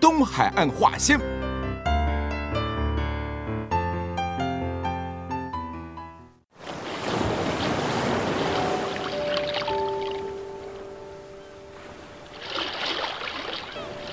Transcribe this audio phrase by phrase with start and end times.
[0.00, 1.18] 东海岸话先。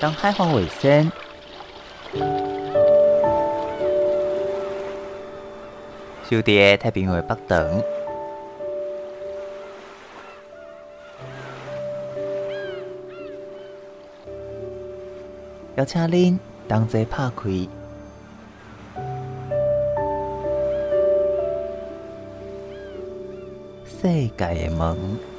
[0.00, 1.12] 东海岸话先。
[6.30, 7.82] 收伫太平洋北长，
[15.76, 17.50] 邀请恁同齐拍开
[23.84, 25.33] 世界的门。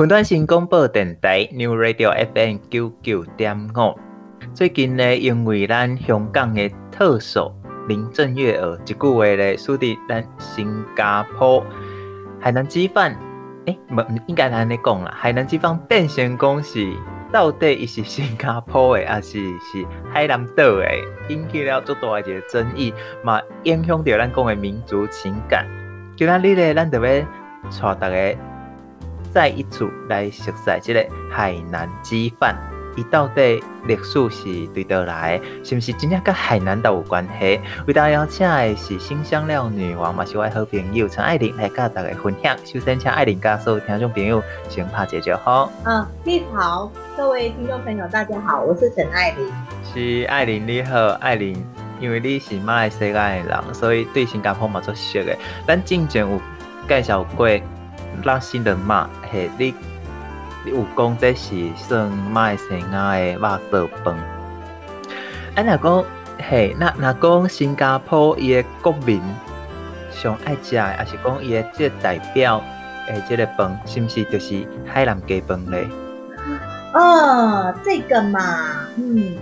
[0.00, 3.94] 云端新广播电台 New Radio FM 九九点五。
[4.54, 7.54] 最近呢，因为咱香港的特首
[7.86, 11.62] 林郑月娥一句话咧，使得咱新加坡
[12.40, 13.14] 海南鸡饭，
[13.66, 16.90] 诶、欸，唔应该安尼讲啦，海南鸡饭变成讲是
[17.30, 20.88] 到底伊是新加坡的，还是是海南岛的，
[21.28, 25.66] 引起了足大一个争议，嘛影响到咱讲的民族情感。
[26.16, 28.49] 今仔日呢，咱就要带大家。
[29.32, 32.56] 再一次来熟悉这个海南鸡饭，
[32.96, 37.60] 伊到底历史是对倒来，是不是真正跟海南岛有关系？
[37.86, 42.56] 为大家邀请的是新香料女王，嘛是我的好朋友陈爱玲来跟大家分享。
[42.64, 45.70] 首先，请爱玲告诉听众朋友先拍一招呼。
[45.88, 49.46] 嗯，你好，各位听众朋友，大家好，我是陈爱玲。
[49.94, 51.64] 是爱玲你好，爱玲，
[52.00, 55.36] 因为你是马来西亚的人，所以对新加坡嘛做熟的。
[55.68, 56.40] 咱之前有
[56.88, 57.48] 介绍过。
[58.22, 59.74] 让新人嘛，嘿，你
[60.64, 64.14] 你有讲这是算马来西亚的肉燥饭。
[65.54, 66.04] 啊，若讲
[66.48, 69.22] 嘿，那若讲新加坡伊个国民
[70.10, 72.62] 上爱食的，还是讲伊个这个代表
[73.08, 75.88] 诶，这个饭是不是就是海南鸡饭咧？
[76.92, 78.40] 哦，这个嘛，
[78.96, 79.36] 嗯，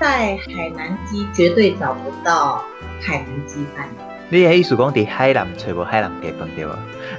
[0.00, 2.62] 在海南鸡绝对找不到
[3.00, 3.88] 海南鸡饭。
[4.32, 6.70] 你的意思讲伫海南找无海南鸡饭对无？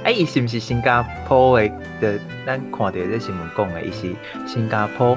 [0.02, 1.68] 哎，伊是毋是新加坡的？
[2.00, 4.12] 的咱看到这新闻讲的，伊是
[4.44, 5.16] 新加坡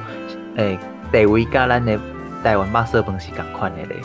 [0.58, 0.78] 诶
[1.12, 2.00] 地位甲咱的
[2.44, 3.98] 台湾肉燥饭是共款的咧。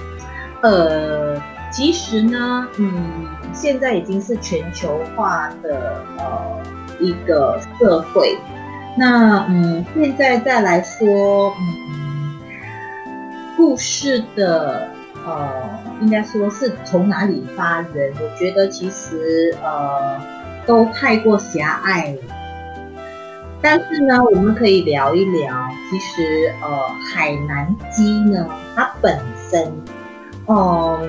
[0.63, 1.39] 呃，
[1.71, 6.63] 其实呢，嗯，现在已经是全球化的呃
[6.99, 8.39] 一个社会。
[8.97, 12.41] 那嗯，现在再来说，嗯，
[13.55, 14.89] 故事的。
[15.25, 18.13] 呃，应该说是从哪里发源？
[18.21, 20.21] 我觉得其实呃
[20.67, 22.21] 都太过狭隘了。
[23.63, 25.55] 但是呢，我们可以聊一聊，
[25.89, 29.17] 其实呃海南鸡呢，它本
[29.49, 29.73] 身，
[30.47, 31.09] 哦、呃，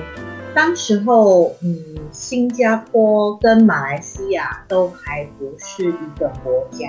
[0.54, 1.76] 当时候嗯，
[2.12, 6.88] 新加坡跟马来西亚都还不是一个国家。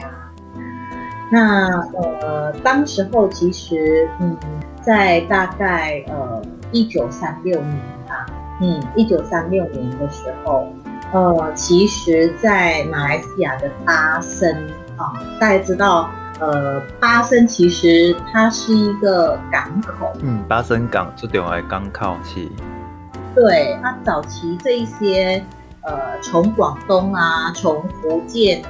[1.32, 1.82] 那
[2.22, 4.38] 呃，当时候其实嗯，
[4.84, 6.40] 在大概呃。
[6.72, 8.26] 一九三六年啊，
[8.62, 10.68] 嗯，一九三六年的时候，
[11.12, 14.50] 呃，其实，在马来西亚的巴生
[14.98, 22.50] 啊，大家知道，呃，巴生其实它是一个港口，嗯，巴生港最重要的港口是，
[23.34, 25.44] 对，它早期这一些，
[25.82, 28.64] 呃，从广东啊，从福建。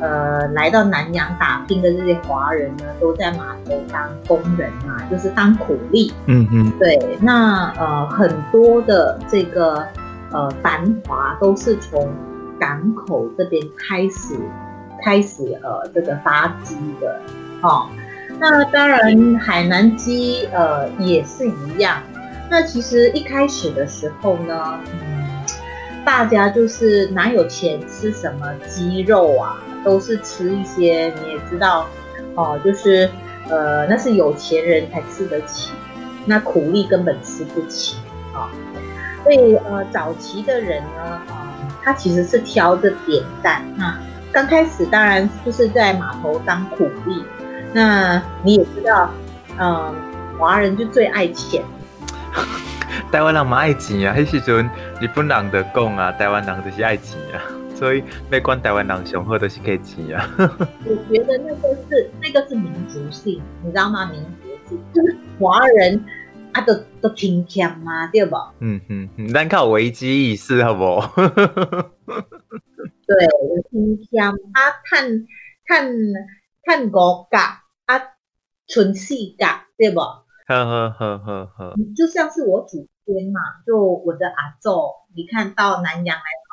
[0.00, 6.12] 呃，来到南洋打拼的这些华人呢，都在码头当工人嘛，就是当苦力。
[6.26, 7.18] 嗯嗯，对。
[7.20, 9.86] 那呃，很多的这个
[10.32, 12.10] 呃繁华都是从
[12.58, 14.34] 港口这边开始
[15.02, 17.20] 开始呃这个发迹的。
[17.60, 17.86] 哦，
[18.38, 21.98] 那当然海南鸡呃也是一样。
[22.48, 25.44] 那其实一开始的时候呢，嗯，
[26.04, 29.60] 大家就是哪有钱吃什么鸡肉啊？
[29.84, 31.86] 都是吃一些，你也知道，
[32.34, 33.10] 哦，就是，
[33.48, 35.70] 呃，那是有钱人才吃得起，
[36.24, 37.96] 那苦力根本吃不起
[38.32, 38.48] 啊，
[39.24, 43.98] 所以，呃，早期的人呢，啊，他其实是挑着扁担，啊，
[44.32, 47.24] 刚开始当然就是在码头当苦力，
[47.72, 49.10] 那你也知道，
[49.58, 49.94] 嗯，
[50.38, 51.62] 华人就最爱钱。
[53.10, 57.42] 台湾人嘛爱钱啊，那时阵日本人就讲啊，台湾人就是爱钱啊，
[57.80, 60.28] 所以被关台湾人上好都是给钱啊。
[60.84, 64.04] 我觉得那个是那个是民族性，你知道吗？
[64.12, 66.04] 民族性就是华人
[66.52, 68.36] 啊，都都挺强嘛，对不？
[68.58, 71.10] 嗯嗯嗯，咱靠危机意识好不好？
[73.06, 73.16] 对，
[73.70, 75.26] 挺强啊，看
[75.64, 75.90] 看
[76.64, 77.98] 看国家啊，
[78.68, 79.46] 纯世界，
[79.78, 80.00] 对不？
[80.00, 84.70] 呵呵呵呵呵，就像是我祖先嘛，就我的阿祖，
[85.16, 86.49] 你看到南洋来讨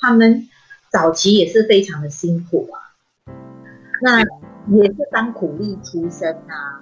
[0.00, 0.48] 他们
[0.90, 2.76] 早期也是非常的辛苦啊，
[4.02, 4.20] 那
[4.76, 6.80] 也是当苦力出身啊，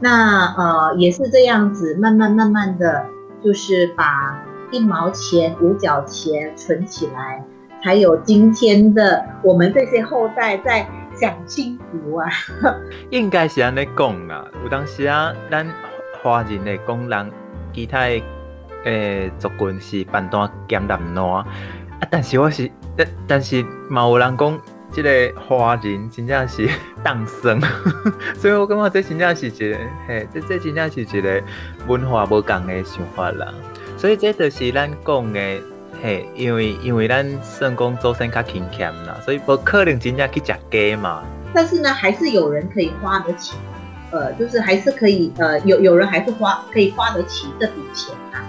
[0.00, 3.06] 那呃也是这样子，慢慢慢慢的
[3.42, 7.44] 就是把一毛钱、五角钱存起来，
[7.82, 12.28] 才有今天的我们这些后代在享清福啊。
[13.10, 15.66] 应该是安尼讲啦，有当时啊，咱。
[16.20, 17.30] 华人的工人，
[17.72, 18.00] 其他
[18.84, 21.44] 诶族群是办单兼南南
[22.00, 24.60] 啊，但是我是，但但是嘛有人讲，
[24.92, 26.68] 这个华人真正是
[27.02, 27.60] 当生，
[28.38, 31.42] 所以我感觉这真正是一个，嘿，这这真正是一个
[31.86, 33.52] 文化无共的想法啦。
[33.96, 35.40] 所以这就是咱讲的，
[36.02, 41.22] 嘿，因为因为咱算讲祖先较勤俭啦，所以无可能真正去食鸡嘛。
[41.52, 43.56] 但是呢，还是有人可以花得起。
[44.10, 48.40] 呃，就是还是可以，呃，有有人还是花可以花得起这笔钱啊，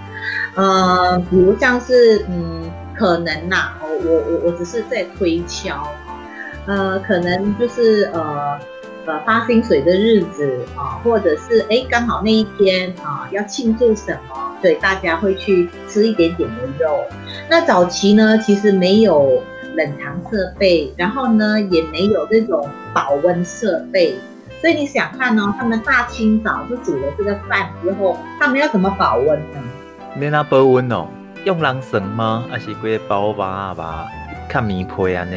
[0.54, 2.62] 呃，比如像是，嗯，
[3.00, 5.88] 可能呐、我我我只是在推敲，
[6.66, 8.60] 呃，可能就是呃
[9.06, 17.02] 呃发薪水的日子啊，或者是哎刚好那一天啊要庆祝什么，对大家会去吃一点点的肉。
[17.48, 19.42] 那早期呢，其实没有
[19.76, 24.14] 冷藏设备，然后呢也没有这种保温设备。
[24.60, 29.58] 所以你想看哦，他们大清早就煮了这个饭之后，他们要怎么保温呢？
[30.14, 31.08] 没那保温哦，
[31.44, 32.44] 用人绳吗？
[32.50, 34.06] 还是规个包娃娃
[34.48, 35.36] 看棉被安呢？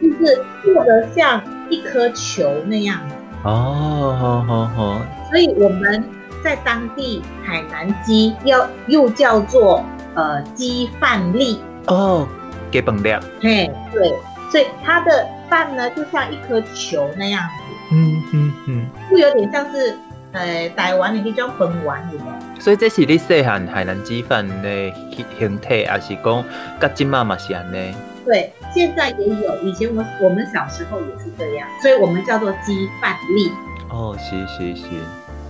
[0.00, 3.00] 就是做的像一颗球那样。
[3.44, 5.00] 哦，好好好。
[5.30, 6.04] 所以我们
[6.44, 9.84] 在当地海南鸡要又叫做
[10.14, 12.26] 呃鸡饭粒哦，
[12.70, 13.20] 给本料。
[13.40, 14.12] 嘿，对，
[14.50, 17.42] 所以它的饭呢就像一颗球那样。
[17.90, 19.96] 嗯嗯嗯，会有点像是，
[20.32, 22.26] 呃，台湾的那种粉圆一样。
[22.58, 24.92] 所以这是你细汉海南鸡饭的
[25.38, 26.44] 形态，还是讲
[26.80, 27.78] 跟今妈嘛是安呢？
[28.24, 29.56] 对，现在也有。
[29.62, 33.50] 以前我我们小时候也是这样，所以我们叫做鸡饭粒。
[33.90, 34.86] 哦，是是是。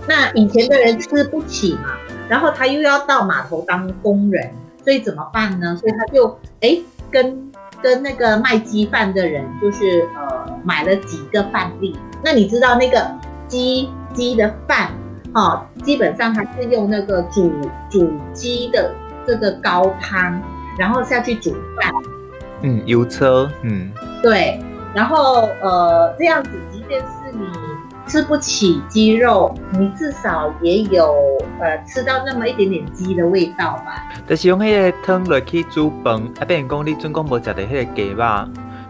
[0.07, 1.95] 那以前的人吃不起嘛，
[2.27, 4.51] 然后他又要到码头当工人，
[4.83, 5.77] 所以怎么办呢？
[5.77, 6.77] 所以他就哎
[7.09, 7.51] 跟
[7.81, 11.97] 跟那个卖鸡饭的人，就是呃买了几个饭粒。
[12.21, 13.09] 那你知道那个
[13.47, 14.89] 鸡鸡的饭，
[15.33, 17.51] 哦，基本上它是用那个煮
[17.89, 18.93] 煮鸡的
[19.25, 20.41] 这个高汤，
[20.77, 21.91] 然后下去煮饭。
[22.61, 24.59] 嗯，油车，嗯，对。
[24.93, 27.47] 然后呃，这样子，即便是你
[28.05, 31.15] 吃不起鸡肉，你至少也有
[31.59, 34.07] 呃吃到那么一点点鸡的味道吧。
[34.27, 38.23] 就是用那个汤来去煮饭，啊，别人讲你总共无食到那个鸡肉，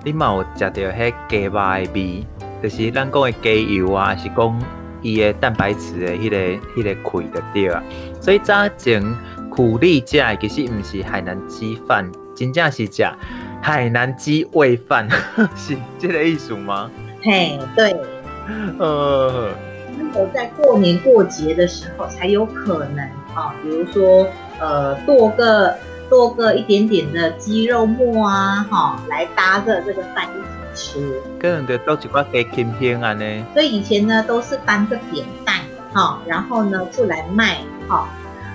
[0.04, 2.28] 你嘛有食到那个鸡肉的味。
[2.62, 4.60] 就是咱讲的鸡油啊，还是讲
[5.04, 7.84] 伊的蛋白质的迄、那个、迄、那个亏的对啊。
[8.20, 9.04] 所以早前
[9.50, 13.06] 苦力食的其实毋是海南鸡饭，真正是食
[13.62, 15.08] 海南鸡味饭，
[15.56, 16.90] 是这个意思吗？
[17.22, 17.96] 嘿，对。
[18.78, 19.52] 呃，
[19.96, 23.00] 只有在过年过节的时候才有可能
[23.34, 24.28] 啊，比如说
[24.60, 25.74] 呃，剁个
[26.10, 30.28] 剁个一点点的鸡肉末啊，哈，来搭个这个饭。
[30.74, 33.46] 吃，可能就都一块给甜甜啊呢。
[33.54, 35.56] 所以以前呢都是当个扁担，
[35.94, 38.08] 哈，然后呢就来卖，哈。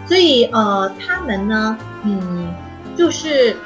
[0.06, 2.48] 所以呃他们呢，嗯，
[2.96, 3.56] 就是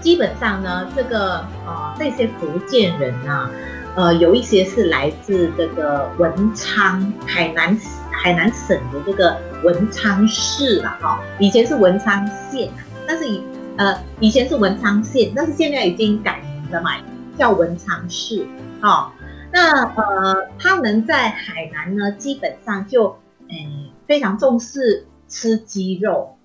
[0.00, 3.50] 基本上呢这个呃这些福建人啊，
[3.94, 7.78] 呃有一些是来自这个文昌海南
[8.10, 11.20] 海南省的这个文昌市了，哈。
[11.38, 12.70] 以前是文昌县，
[13.06, 13.42] 但是以
[13.76, 16.92] 呃以前是文昌县，但是现在已经改名了嘛。
[17.40, 18.46] 叫文昌市，
[18.82, 19.12] 好、哦，
[19.50, 23.06] 那呃，他们在海南呢，基本上就
[23.48, 26.36] 诶、非常重视吃鸡肉，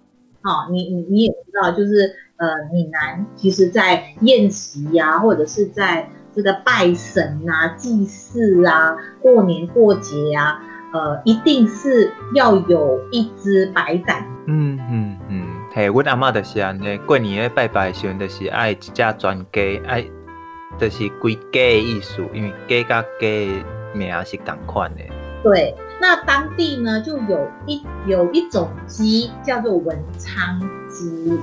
[0.41, 10.61] 好、哦，你你你也知道，就是呃，闽南其实在宴席呀、啊，或者是在这个拜神啊、祭祀啊、过年过节呀、啊，
[10.93, 14.25] 呃，一定是要有一只白胆。
[14.47, 20.07] 嗯嗯嗯，嘿，我阿妈就是安尼，过年咧拜拜的时候，就是爱一只全鸡爱。
[20.79, 23.63] 就是归鸡的意思，因为鸡跟鸡
[23.93, 25.01] 名是同款的。
[25.43, 31.39] 对，那当地呢就有一有一种鸡叫做文昌鸡，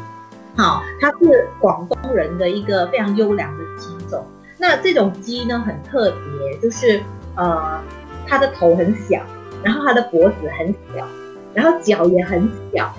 [0.57, 4.25] 好，它是广东人的一个非常优良的鸡种。
[4.59, 7.01] 那这种鸡呢很特别，就是
[7.37, 7.81] 呃
[8.27, 9.21] 它的头很小，
[9.63, 11.07] 然后它的脖子很小，
[11.55, 12.93] 然后脚也很小，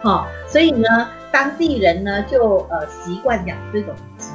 [0.00, 4.28] 好，所以呢当地人呢就呃习惯养这种鸡，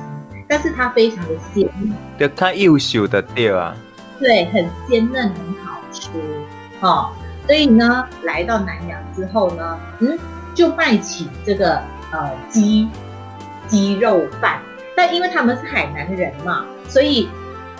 [0.48, 1.70] 但是它非常的鲜，
[2.18, 3.76] 就它优秀的对啊，
[4.20, 5.78] 对，很鲜嫩，很好。
[5.90, 6.10] 吃，
[6.82, 7.10] 哦，
[7.46, 10.20] 所以呢，来到南洋之后呢，嗯，
[10.54, 12.90] 就卖起这个呃鸡
[13.68, 14.60] 鸡肉饭，
[14.96, 17.30] 但因为他们是海南人嘛，所以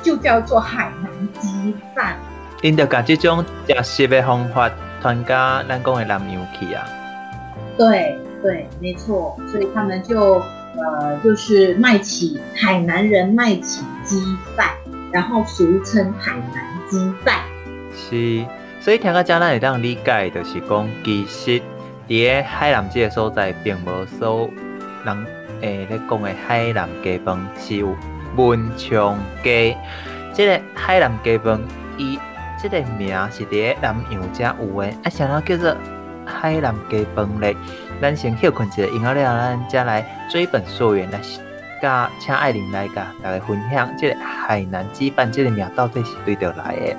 [0.02, 2.16] 就叫做海南鸡饭。
[2.62, 4.72] 因就把这种食食的方法
[5.02, 6.88] 传到咱讲的南洋去啊。
[7.78, 10.42] 对对，没错，所以他们就
[10.78, 14.22] 呃就是卖起海南人卖起鸡
[14.56, 14.70] 饭，
[15.12, 17.40] 然后俗称海南鸡饭。
[17.96, 18.46] 是，
[18.80, 21.62] 所以听到这，咱会当理解，就是讲，其实
[22.08, 24.50] 伫个海南这个所在，并无所
[25.04, 25.26] 人
[25.62, 27.96] 诶咧讲的海南鸡饭是有
[28.36, 29.76] 文昌鸡。
[30.34, 31.60] 这个海南鸡饭，
[31.98, 32.20] 伊
[32.62, 34.96] 这个名是伫个南洋才有诶。
[35.04, 35.76] 啊，啥人叫做
[36.24, 37.56] 海南鸡饭咧？
[38.02, 41.20] 咱先休困一下，然后了，咱再来追本溯源来，
[41.82, 46.98] 甲请爱玲来甲大家分享，这个海南鸡饭这个名到底是对倒来诶？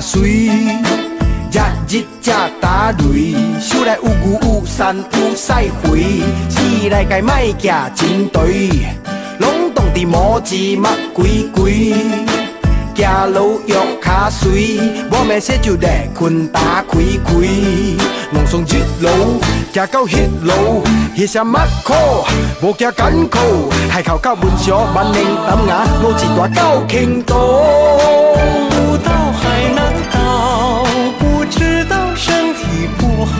[0.00, 0.48] 水
[1.52, 8.70] 日日才打雷，手来有牛有山有赛回，死来该卖行真对，
[9.38, 11.92] 拢当伫毛子目龟龟，
[12.94, 14.78] 行路脚卡水，
[15.10, 17.32] 我们说就来困打开开，
[18.30, 19.40] 弄上一路
[19.72, 20.82] 行到迄路，
[21.14, 21.92] 迄声目苦，
[22.62, 27.66] 无惊艰苦，海口到文昌万年当牙，路一大够轻多。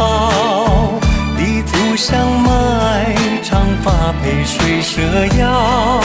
[0.00, 0.98] 好，
[1.36, 5.02] 地图上埋，长发配水蛇
[5.38, 6.00] 腰。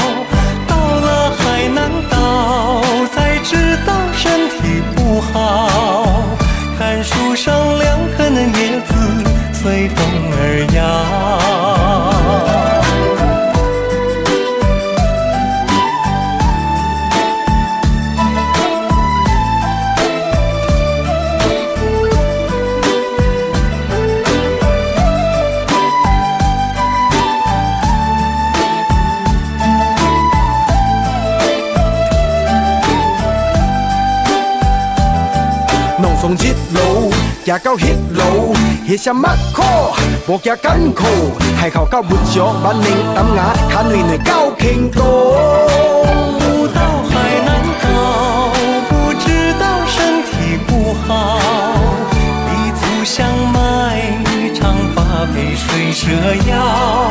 [0.68, 2.82] 到了海南岛，
[3.14, 6.26] 才知道身体不好。
[6.78, 8.94] 看树上两颗嫩叶子，
[9.54, 9.98] 随风
[10.34, 11.25] 而摇。
[37.56, 38.54] 行到迄路，
[38.86, 39.64] 迄声目苦，
[40.28, 41.06] 无惊艰苦，
[41.58, 45.00] 海口到文昌万年当牙，卡软软够轻度。
[46.38, 47.14] 不到海
[47.46, 48.52] 南岛，
[48.90, 51.40] 不知道身体不好。
[52.12, 53.58] 地足香麦，
[54.54, 56.12] 长发配水蛇
[56.50, 57.10] 腰。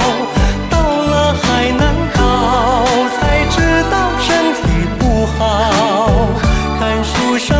[0.69, 2.85] 到了海南岛，
[3.19, 4.61] 才知道身体
[4.99, 5.41] 不好。
[6.79, 7.57] 看树上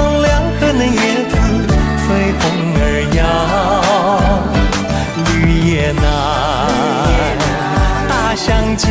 [8.47, 8.91] 相交，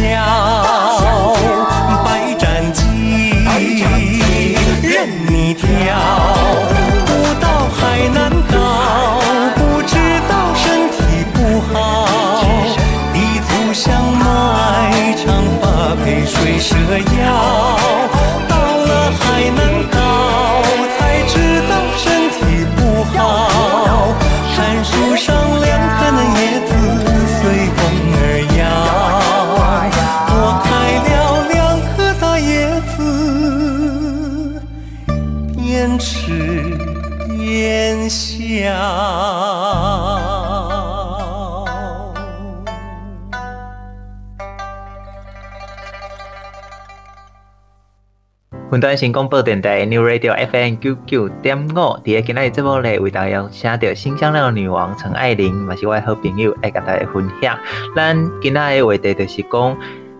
[48.73, 57.55] 云端新广播电台 New Radio FM 九九点五，伫个今日节目咧，为大家请到新香料女王陈爱玲，嘛是我好朋友，爱甲大家分享。
[57.95, 59.77] 咱今仔日话题就是讲，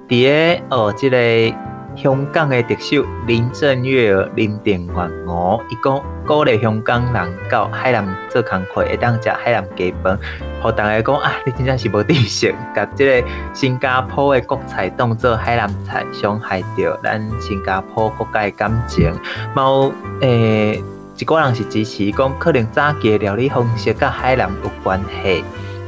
[0.07, 1.57] 伫个哦，即、这个
[1.95, 4.91] 香港的特首林郑月娥林郑月
[5.25, 10.17] 娥，伊讲鼓励香港人到海南做工课，会当食海南鸡饭。
[10.61, 19.13] 互大家讲啊，你真正是无知识，甲即个新加坡的国菜当做海南菜，伤害着咱新加坡国家的感情。
[19.55, 20.83] 冇诶、
[21.17, 25.43] 一个人是支持讲，可能早期的料理方式甲海南有关系。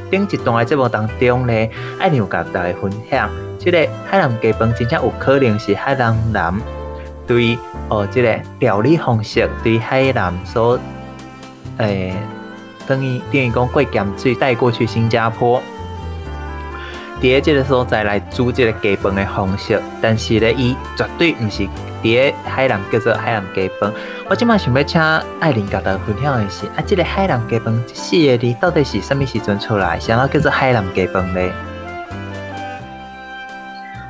[0.08, 3.28] 顶一段的节目当中呢，爱你有甲大家分享，
[3.66, 6.54] 即、这个海南鸡饭真正有可能是海南人
[7.26, 7.58] 对
[7.88, 10.78] 哦，即、个料理方式对海南所
[11.78, 12.14] 诶。
[12.86, 15.60] 等于等于讲过咸水带过去新加坡，
[17.20, 21.66] 伫个这个所在来煮这个鸡饭的方式，但是呢，伊绝对毋是
[22.04, 23.92] 伫个海南叫做海南鸡饭。
[24.28, 25.00] 我今麦想要请
[25.40, 31.40] 爱玲甲大家分享的是，啊，这个海南鸡饭即四个字到底是什么时阵出来，啥叫做海南鸡饭呢？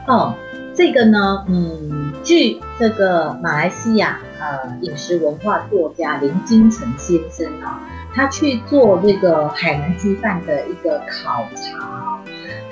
[0.07, 0.35] 哦，
[0.75, 7.81] 这个呢，嗯，据这个马来西亚呃饮食文化作家林金城先生啊。
[8.15, 12.19] 他去做这个海南鸡饭的一个考察，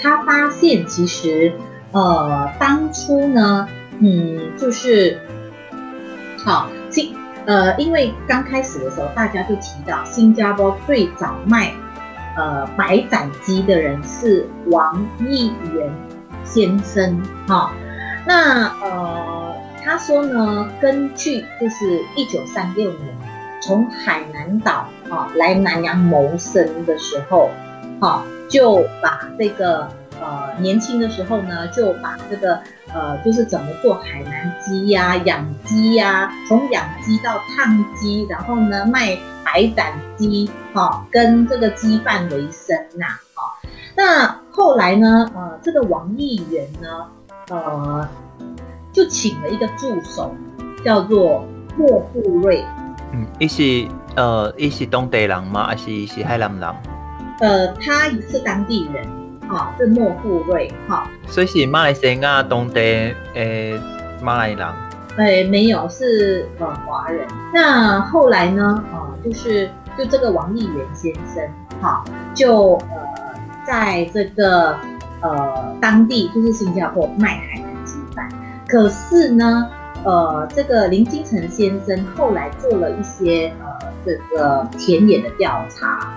[0.01, 1.53] 他发现其实，
[1.93, 5.19] 呃，当初呢，嗯，就是，
[6.43, 7.15] 好，新，
[7.45, 11.75] 呃，因为刚开始的时候，大家就提到新加坡最早卖，
[12.39, 15.93] 呃，白斩鸡的人是王义元
[16.45, 17.73] 先生，哈，
[18.27, 23.15] 那呃，他说呢，根据就是一九三六年。
[23.63, 27.49] 从海南岛啊来南洋谋生的时候，
[27.99, 29.89] 哈，就把这个
[30.21, 32.61] 呃年轻的时候呢，就把这个
[32.93, 43.07] 呃就是怎么做海南鸡呀、养鸡呀，从养鸡到烫鸡，然后呢卖白斩鸡，哈，跟这个鸡饭为生呐，
[43.97, 47.07] 那后来呢，呃，这个王议员呢，
[47.51, 48.09] 呃，
[48.93, 50.35] 就请了一个助手，
[50.85, 51.45] 叫做
[51.77, 52.65] 莫富瑞。
[53.13, 55.69] 嗯，伊是呃，伊是当地人吗？
[55.69, 56.75] 还是是海南人？
[57.41, 59.05] 呃，他也是当地人，
[59.49, 61.29] 哈、哦，是莫富瑞，哈、哦。
[61.29, 63.81] 所以是马来西亚当地诶、欸、
[64.23, 64.69] 马来人？
[65.17, 67.27] 诶、欸，没有，是呃华人。
[67.53, 68.83] 那后来呢？
[68.93, 71.49] 呃，就是就这个王议员先生，
[71.81, 73.24] 哈、哦，就呃
[73.67, 74.77] 在这个
[75.21, 78.29] 呃当地就是新加坡卖海南鸡饭，
[78.69, 79.71] 可是呢。
[80.07, 86.13] 呃，这个林金城先生后来做了一些呃这个田野的调查，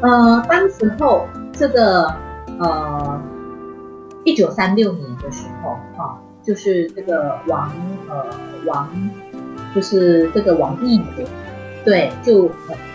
[0.00, 2.10] 呃，当时候这个
[2.58, 3.20] 呃
[4.24, 7.70] 一九三六年的时候，哈、哦，就是这个王
[8.08, 8.24] 呃
[8.64, 8.88] 王，
[9.74, 11.28] 就是这个王议员，
[11.84, 12.50] 对，就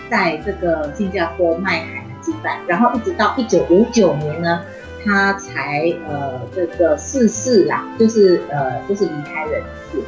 [0.10, 4.62] 在这个新加坡卖海南鸡饭，然后一直到一九五九年呢，
[5.04, 10.00] 他才呃这个逝世啦，就是呃就是离开人世。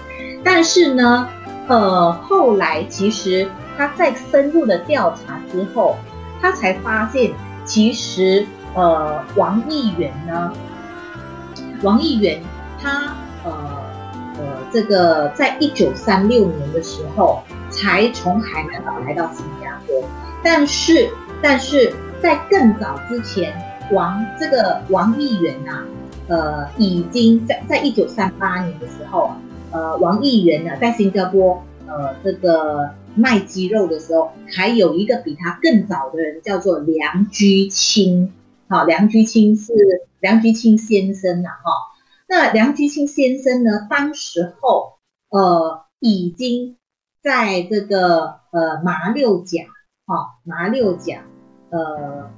[0.44, 1.28] 但是呢，
[1.68, 3.48] 呃，后来其实
[3.78, 5.98] 他在深入的调查之后，
[6.42, 7.32] 他才发现，
[7.66, 8.46] 其实
[8.76, 10.54] 呃，王议员呢，
[11.82, 12.42] 王议员
[12.82, 13.52] 他呃
[14.38, 20.04] 呃，这个在一九三六年的时候才从海南岛来到新加坡，
[20.44, 21.10] 但是
[21.44, 23.54] 但是在更早之前，
[23.92, 25.86] 王这个王议员呐、啊，
[26.30, 29.38] 呃，已经在在一九三八年的时候啊。
[29.72, 38.32] 呃，王议员呢，在新加坡，呃，这个卖鸡肉的时候，还有一个比他更早的人，叫做梁居清。
[38.70, 39.74] 好，梁居清是
[40.20, 41.74] 梁居清先生呐，哈。
[42.28, 44.94] 那梁居清先生呢，当时候，
[45.30, 46.78] 呃，已经
[47.24, 49.64] 在这个呃马六甲，
[50.06, 51.24] 哈，马六甲，
[51.74, 52.30] 呃，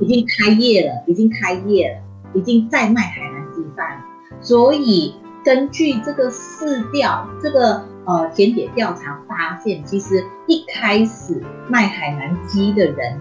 [0.00, 2.02] 已经开业了，已经开业了，
[2.34, 4.02] 已经在卖海南鸡饭，
[4.40, 5.14] 所以。
[5.44, 13.20] 根据这个市调，这个呃田野调查发现，其实一开始卖海南鸡的人，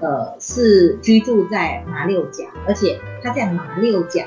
[0.00, 4.24] 呃是居住在马六甲，而且他在马六甲，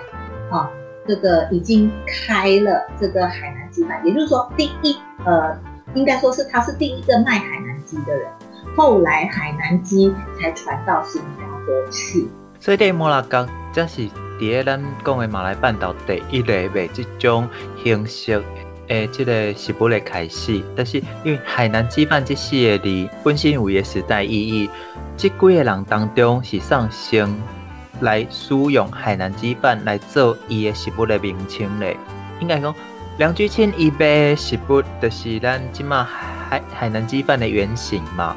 [0.51, 0.69] 啊，
[1.07, 4.95] 这个已经开了这个海南鸡饭，也就是说，第一
[5.25, 5.57] 呃
[5.95, 8.27] 应该说是他是第一个卖海南鸡的人，
[8.79, 12.25] 后来海南鸡才传到新加坡去。
[12.61, 14.07] 所以在摩拉冈，这是。
[14.39, 17.45] 伫个咱讲的马来半岛第一个卖这种
[17.83, 18.41] 形式
[18.87, 20.63] 诶，这个食物的开始。
[20.77, 24.69] 但是因为海南鸡饭这四个字本身有伊个时代意义，
[25.17, 27.27] 这几个人当中是上先
[27.99, 31.97] 来使用海南鸡饭来做伊个食物的名称嘞。
[32.39, 32.73] 应该讲
[33.17, 38.33] 梁居清伊卖食物，就是咱即马海海南鸡饭的原型嘛。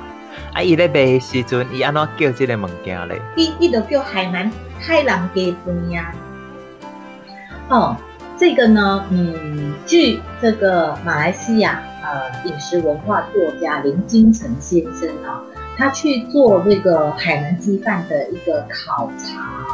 [0.53, 3.21] 啊，伊咧卖时阵，伊安怎叫即个物件咧？
[3.37, 6.13] 伊伊就叫海南海南鸡饭呀。
[7.69, 7.97] 哦，
[8.39, 15.41] 这个呢，嗯，据这个马来西亚呃饮食文化作家林金城先生啊，
[15.77, 19.67] 他去做这个海南鸡饭的一个考察，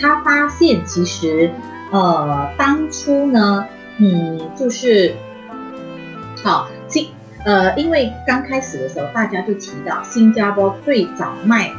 [0.00, 1.50] 他发现其实
[1.92, 3.66] 呃当初呢，
[3.98, 5.14] 嗯，就是
[6.42, 6.68] 好
[7.46, 11.72] 呃，因为刚开始的时候，大家就提到新加坡最早卖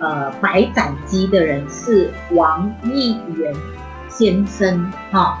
[0.00, 3.54] 呃白斩鸡的人是王义元。
[4.14, 5.38] 先生，哈，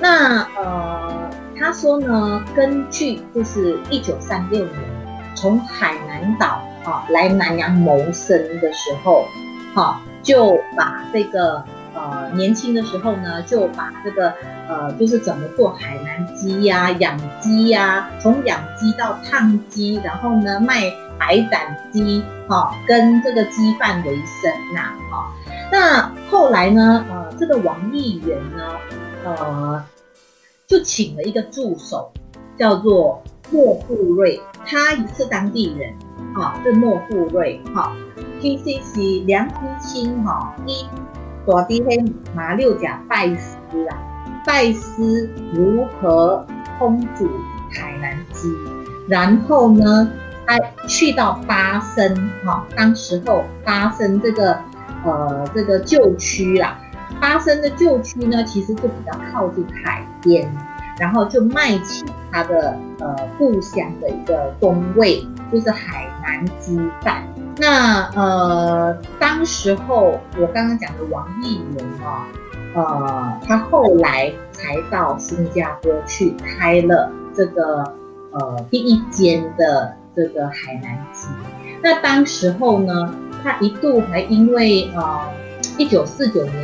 [0.00, 4.76] 那呃，他说呢，根据就是一九三六年
[5.34, 9.26] 从海南岛啊来南洋谋生的时候，
[9.74, 14.32] 哈，就把这个呃年轻的时候呢，就把这个
[14.68, 25.32] 呃就是怎么做海南鸡呀、养鸡呀，从养鸡到烫鸡，然后呢卖白斩鸡，哈，跟这个鸡饭为生呐，哈。
[25.70, 27.04] 那后来呢？
[27.10, 28.62] 呃，这个王议员呢，
[29.24, 29.82] 呃，
[30.66, 32.12] 就请了一个助手，
[32.58, 35.94] 叫做莫富瑞，他也是当地人，
[36.34, 40.86] 哈、哦，是莫富瑞，哈、哦，其实是梁居清，哈，一
[41.46, 43.56] 躲地黑马六甲拜师
[43.88, 43.96] 啊，
[44.46, 46.46] 拜师如何
[46.78, 47.28] 烹煮
[47.70, 48.48] 海南鸡，
[49.08, 50.10] 然后呢，
[50.46, 54.58] 他去到巴生，哈、哦，当时候巴生这个。
[55.04, 56.78] 呃，这个旧区啦，
[57.20, 60.48] 巴生的旧区呢，其实就比较靠近海边，
[60.96, 67.24] 然后就卖起他的呃故乡的一个风味，就是海南鸡饭。
[67.58, 72.26] 那呃，当时候我刚刚讲的王议员啊，
[72.74, 77.84] 呃，他后来才到新加坡去开了这个
[78.32, 81.28] 呃第一间的这个海南鸡。
[81.82, 85.20] 那当时候呢，他一度还因为呃，
[85.76, 86.54] 一九四九年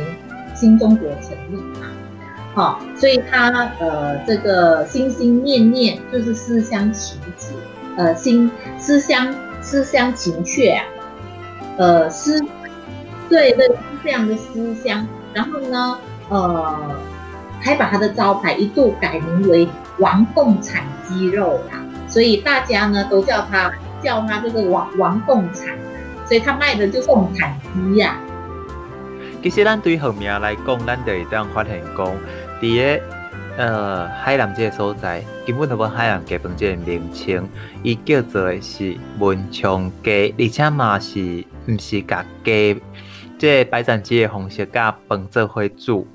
[0.55, 1.87] 新中国成立嘛，
[2.55, 7.47] 好、哦，所以他呃这个心心念念就是思乡情结，
[7.95, 8.49] 呃心
[8.79, 10.85] 思乡思乡情切啊，
[11.77, 12.39] 呃思
[13.29, 16.95] 对对是这样的思乡，然后呢呃
[17.61, 19.67] 还把他的招牌一度改名为
[19.97, 25.77] 王共产鸡肉啦，所以大家呢都叫他叫他这个王王共产。
[26.25, 28.15] 所以他卖的就是共产鸡呀。
[29.41, 32.11] 其实咱对后面来讲，咱就会当发现讲，
[32.61, 32.81] 第一
[33.59, 37.45] 呃海南这个所在，根本就无海南鸡饭这个名称，
[37.83, 42.81] 伊叫做的是文昌鸡，而且嘛是毋是甲鸡，
[43.37, 46.07] 这个白斩鸡的方式甲饭做伙煮。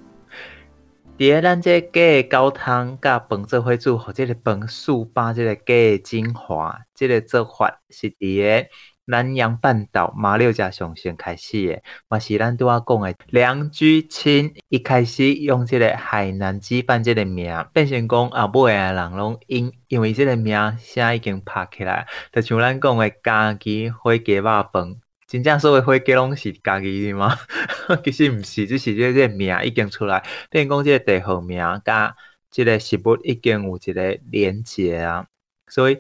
[1.19, 8.69] 伫个咱这个鸡的高汤甲饭做伙煮，或者个饭素把这个鸡的精华，这个做法是伫个。
[9.07, 27.37] 南洋半岛马六甲上先开始的，嘛是咱拄仔讲的梁居清一开始用这个海南鸡饭这个名，变成讲后尾的人拢因因为这个名声已经拍起来，就像咱讲的家己火鸡肉饭，真正所谓火鸡拢是家己的吗？
[28.03, 32.17] 其实毋是，只是即个名已经出来，变成讲即个地号名甲
[32.51, 35.27] 即个食物已经有一个连接啊，
[35.69, 35.99] 所以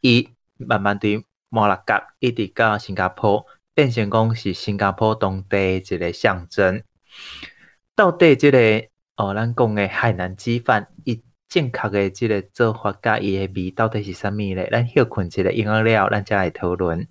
[0.00, 1.22] 伊慢慢对。
[1.50, 6.82] 马六甲一直到新加坡，变成讲是新加坡当地一个象征。
[7.96, 8.58] 到底这个
[9.16, 14.68] 哦，咱讲的海南鸡饭，伊正确的这个做法甲伊的味到底是啥物咧？
[14.70, 17.08] 咱休困一个音乐了，咱再来讨论。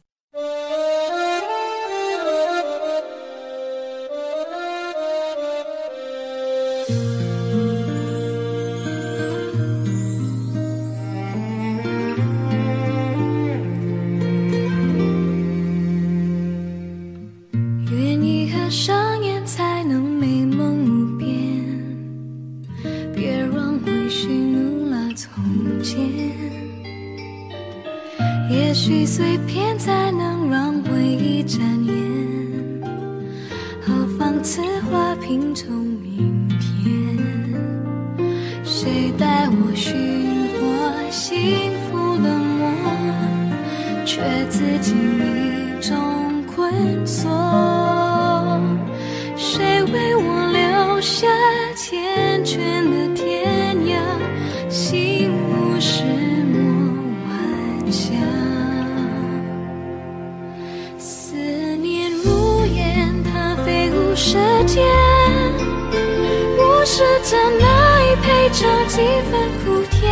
[66.99, 68.97] 是真爱配着几
[69.31, 70.11] 分苦甜，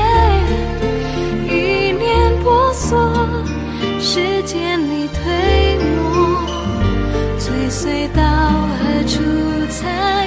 [1.46, 2.98] 一念婆娑，
[4.00, 6.48] 时间里推磨，
[7.38, 9.20] 追随到何处
[9.70, 10.27] 才？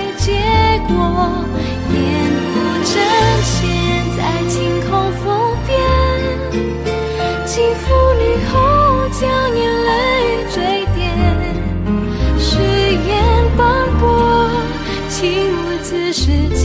[16.13, 16.60] 是，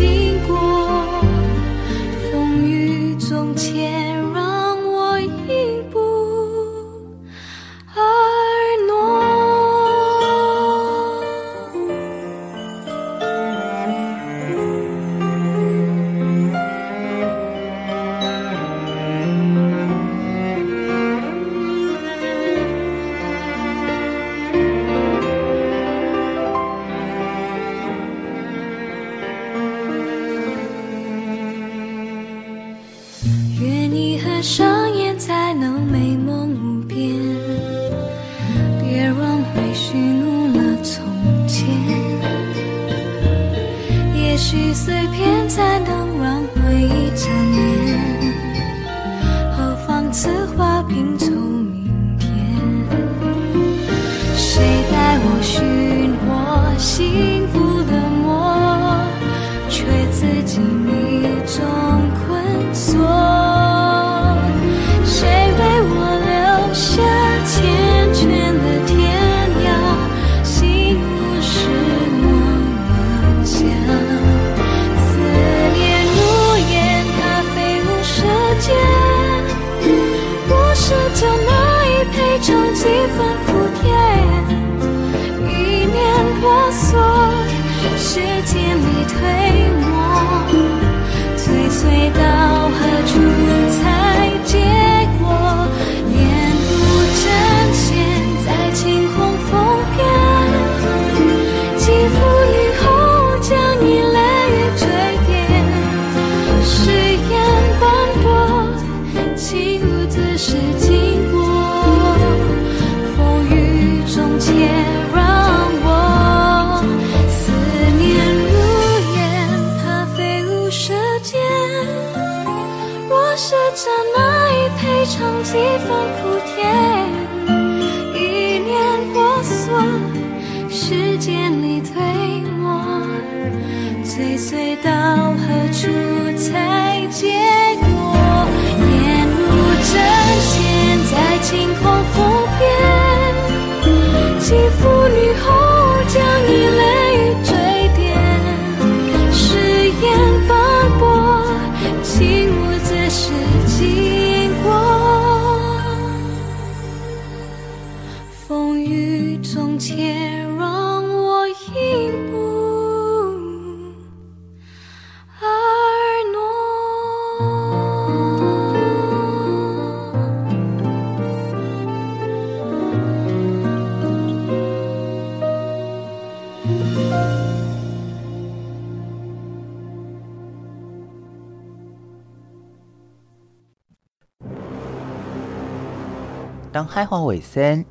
[186.75, 187.85] 当海花卫生，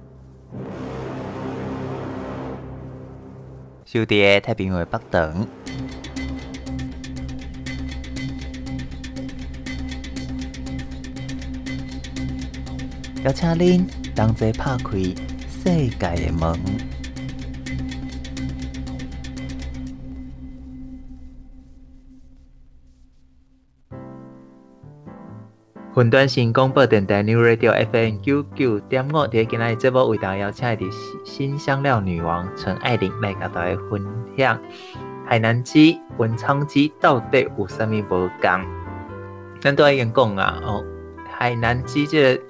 [3.87, 5.49] 收伫太平洋北等，
[13.25, 14.99] 邀请恁同齐拍开
[15.49, 16.94] 世界的门。
[25.97, 34.05] 云端新广播电台 New Radio FM 九九点五，伫今日节目为大家邀请的是新香料女王陈爱玲来甲大家分
[34.37, 34.59] 享
[35.25, 38.61] 海南鸡、文昌鸡到底有啥物无同？
[39.61, 40.85] 咱都已经讲啊，哦，
[41.31, 42.43] 海南鸡这个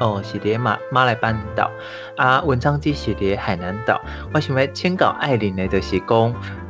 [0.00, 1.70] 哦是伫马马来半岛，
[2.16, 4.00] 啊文昌鸡是伫海南岛。
[4.32, 6.18] 我想要请教艾琳的，就是讲，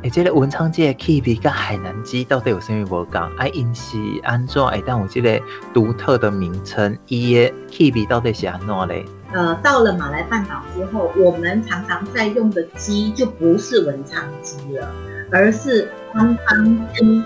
[0.01, 3.21] 诶、欸，这个文昌鸡的气味甲海南鸡到底有啥物无共？
[3.21, 5.41] 啊，因是安怎会当有这个
[5.73, 6.97] 独特的名称？
[7.07, 9.05] 伊的气味到底是安怎嘞？
[9.33, 14.87] 呃，到了马来半岛之后，我们常常在用的鸡就不是文昌鸡了，
[15.31, 17.23] 而是干帮鸡。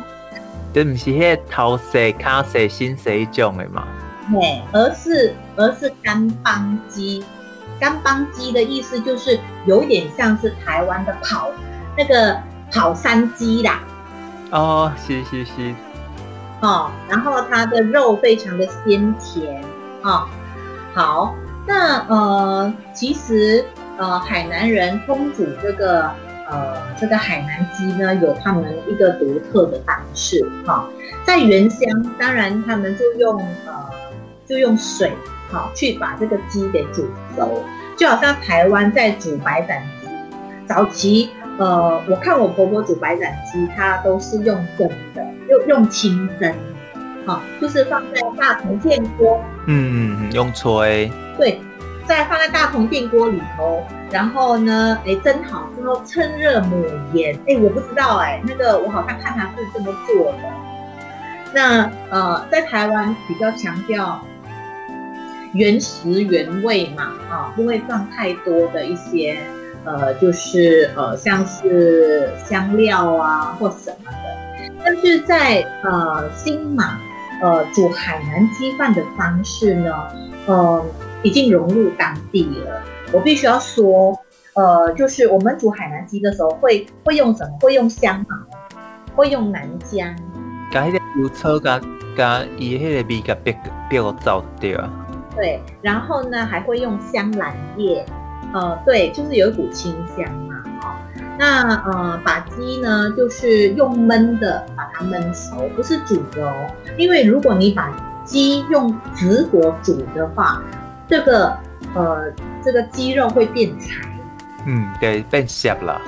[0.71, 3.87] 这不是迄个头细、脚细、心细一种的嘛？
[4.31, 7.23] 对，而是而是干帮鸡。
[7.79, 11.49] 干帮鸡的意思就是有点像是台湾的跑
[11.97, 12.37] 那个
[12.71, 13.81] 跑山鸡啦。
[14.51, 15.73] 哦，是是是。
[16.61, 19.63] 哦，然后它的肉非常的鲜甜
[20.01, 20.27] 哦。
[20.93, 23.63] 好，那呃，其实
[23.97, 26.11] 呃，海南人烹煮这个。
[26.51, 30.89] 呃，这个海南鸡呢，有他们一个独特的方式哈、哦，
[31.23, 31.87] 在原乡，
[32.17, 33.85] 当然他们就用呃，
[34.49, 35.13] 就用水
[35.51, 37.07] 好、哦、去把这个鸡给煮
[37.37, 37.63] 熟，
[37.95, 40.07] 就好像台湾在煮白斩鸡，
[40.67, 46.51] 早期呃，我看我婆婆煮白斩鸡，她都是用蒸的，用用清蒸，
[47.27, 51.61] 好、哦，就是放在大铜电锅，嗯嗯，用吹，对，
[52.07, 56.83] 再放在大铜电锅里头，然后呢，哎，蒸好之后趁热抹
[57.13, 60.39] 盐，哎，我不知道，哎，那个我好像看他是这么做的。
[61.51, 64.23] 那呃，在台湾比较强调
[65.53, 69.37] 原食原味嘛，啊，不会放太多的一些。
[69.85, 76.99] 呃，就是呃，像是香料啊或什么的，但是在呃新马
[77.41, 79.95] 呃煮海南鸡饭的方式呢，
[80.47, 80.85] 呃，
[81.23, 82.83] 已经融入当地了。
[83.13, 84.19] 我必须要说，
[84.53, 87.57] 呃，就是我们煮海南鸡的时候会会用什么？
[87.61, 88.35] 会用香茅，
[89.15, 90.13] 会用南姜，
[90.71, 91.81] 加一点油葱，加
[92.17, 93.57] 加伊迄个味，加别
[93.89, 94.77] 别个糟掉。
[95.35, 98.05] 对，然后呢还会用香兰叶。
[98.51, 100.95] 呃，对，就是有一股清香嘛，哦，
[101.37, 106.65] 那呃，把鸡呢，就是用焖的把它焖熟，不是煮的哦，
[106.97, 107.91] 因为如果你把
[108.25, 110.63] 鸡用直火煮的话，
[111.07, 111.55] 这个
[111.93, 114.01] 呃，这个鸡肉会变柴，
[114.65, 116.01] 嗯，对，变涩了，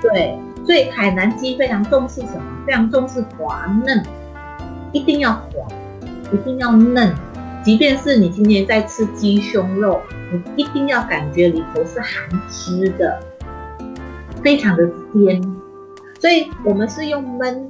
[0.00, 2.42] 对，所以海南鸡非常重视什么？
[2.64, 4.00] 非常重视滑嫩，
[4.92, 5.66] 一定要滑，
[6.32, 7.12] 一定要嫩。
[7.62, 10.00] 即便是你今天在吃鸡胸肉，
[10.32, 13.20] 你一定要感觉里头是含汁的，
[14.42, 15.42] 非常的鲜。
[16.18, 17.62] 所以我们是用焖、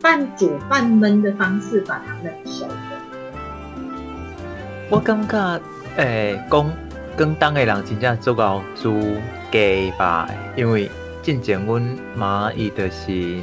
[0.00, 2.74] 半煮半焖的方式把它焖熟的。
[4.90, 5.60] 我感觉，
[5.96, 6.70] 诶、欸，讲
[7.16, 9.00] 广东的人真正做到煮
[9.50, 10.90] 鸡吧，因为
[11.22, 11.82] 之前阮
[12.14, 13.38] 妈伊就是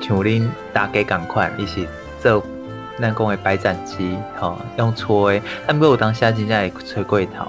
[0.00, 1.84] 像恁大家共款，伊是
[2.20, 2.40] 做。
[3.00, 7.46] 咱讲的白斩鸡，吼、哦、用吹，但不过有当时真正会吹过头。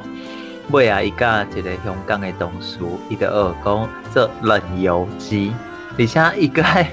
[0.69, 5.53] 尾啊，伊甲一个香港的同事，伊就学讲做冷油鸡，
[5.99, 6.87] 而且伊个还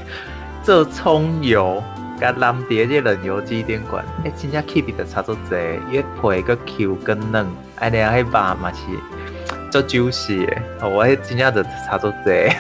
[0.65, 1.81] 做葱油，
[2.19, 5.55] 甲淋伫这冷油鸡顶管，诶、欸，真正 keep 得差足济，
[5.93, 12.51] 伊皮个 Q 更嫩，哎呀，迄肉嘛是做 juicy 的，我迄真正就差足济。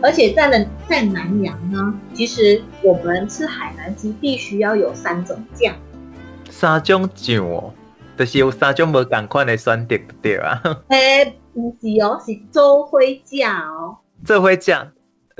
[0.00, 5.74] 而且在了在南洋呢，其实我们吃海南鸡必须要有三种酱，
[6.48, 7.74] 三种酱哦，
[8.16, 10.62] 就是有三种无同款的选择对啊。
[10.88, 13.98] 诶，不是哦，是做伙酱哦。
[14.24, 14.92] 做伙酱，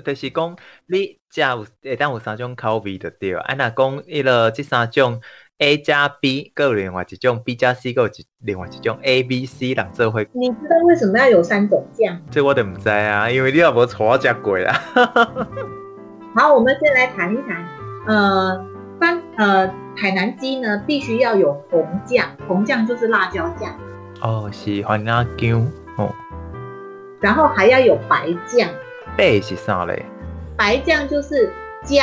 [0.04, 3.44] 就是讲你食有会当有三种口味的对啊。
[3.46, 5.20] 啊，那讲伊个这三种。
[5.58, 8.10] A 加 B，各有另外一种；B 加 C，各有
[8.44, 8.96] 另外一种。
[9.02, 10.28] A、B、C 两者会。
[10.32, 12.16] 你知道为什么要有三种酱？
[12.30, 14.72] 这我都不知啊，因为你也无带我食过啦。
[16.36, 17.66] 好，我们先来谈一谈，
[18.06, 18.64] 呃，
[19.00, 19.66] 番呃
[19.96, 23.76] 海南鸡呢，必须要有红酱，红酱就是辣椒酱。
[24.20, 25.58] 哦，是番辣椒
[25.96, 26.14] 哦。
[27.20, 28.70] 然后还要有白酱。
[29.16, 30.06] 白是啥嘞？
[30.56, 31.98] 白酱就是姜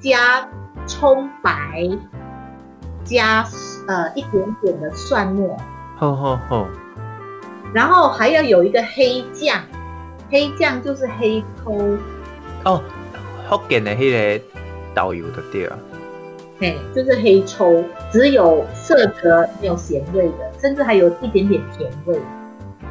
[0.00, 0.48] 加
[0.88, 1.88] 葱白。
[3.04, 3.46] 加
[3.88, 5.56] 呃一点点的蒜末，
[5.96, 6.66] 好好好，
[7.72, 9.60] 然后还要有一个黑酱，
[10.30, 11.98] 黑酱就是黑葱
[12.64, 12.82] 哦，
[13.48, 14.44] 福建的那个
[14.94, 15.78] 导游的对啊，
[16.60, 22.18] 嘿，就是黑葱，只有色泽没有咸味的，甚至还有一点点甜味，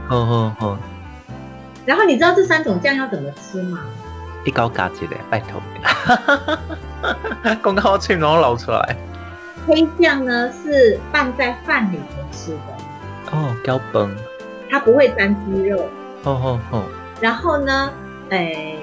[0.08, 0.78] 好好好，
[1.86, 3.80] 然后你知道这三种酱要怎么吃吗？
[4.46, 5.62] 一高嘎子的，拜托，
[7.62, 8.98] 刚刚我嘴都流出来。
[9.70, 12.58] 黑酱呢是拌在饭里头吃的
[13.32, 14.10] 哦，胶崩，
[14.68, 15.78] 它不会沾鸡肉。
[16.24, 16.84] 哦哦哦。
[17.22, 17.92] 然后呢，
[18.32, 18.76] 哎，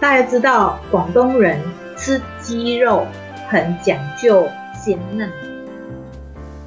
[0.00, 1.60] 大家知道广东人
[1.94, 3.06] 吃鸡肉
[3.50, 5.28] 很讲究鲜嫩，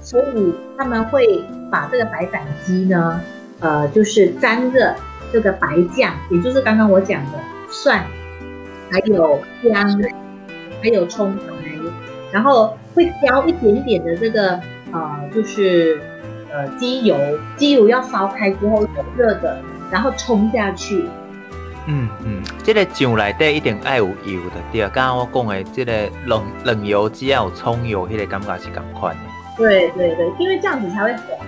[0.04, 3.20] 所以他们会把这个白斩鸡呢，
[3.60, 4.95] 呃，就是沾着
[5.34, 7.39] 这个白酱，也就是刚刚我讲的
[7.72, 8.06] 蒜，
[8.91, 10.02] 还有姜，
[10.84, 11.41] 还有葱白，
[12.32, 12.78] 然后。
[12.96, 14.60] 会浇一点点的这个
[14.93, 16.00] 呃，就是
[16.52, 17.18] 呃鸡油，
[17.58, 21.06] 鸡油要烧开之后有热的，然后冲下去。
[21.88, 24.89] 嗯嗯，这个酱内底一定爱有油的，对啊。
[24.91, 29.20] 刚刚我讲的这个冷冷油只要有葱油，那个感觉是更快的。
[29.58, 31.46] 对对对，因为这样子才会滑。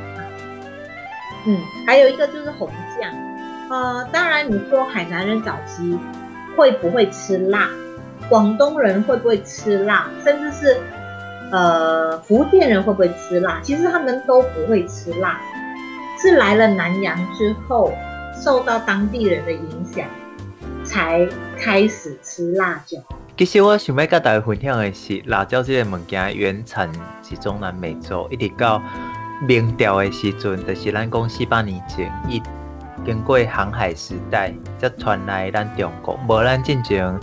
[1.47, 2.69] 嗯，还有一个就是红
[2.99, 3.09] 酱。
[3.69, 5.97] 呃，当然你说海南人早期
[6.55, 7.69] 会不会吃辣？
[8.29, 10.07] 广东人会不会吃辣？
[10.23, 10.77] 甚至是。
[11.51, 13.59] 呃，福建人会不会吃辣？
[13.61, 15.39] 其实他们都不会吃辣，
[16.21, 17.93] 是来了南洋之后，
[18.43, 20.05] 受到当地人的影响，
[20.83, 21.27] 才
[21.57, 22.97] 开始吃辣椒。
[23.37, 26.91] 其实我想要跟大家分享的是，辣椒这个物件原产
[27.23, 28.81] 是中南美洲，一直到
[29.47, 32.41] 明朝的时阵，就是咱讲四百年前，伊
[33.05, 37.17] 经过航海时代才传来咱中国，无咱进前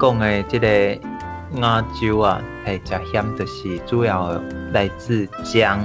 [0.00, 0.98] 讲的这个
[1.54, 4.40] 亚洲啊，系较险，就是主要
[4.72, 5.84] 来自姜，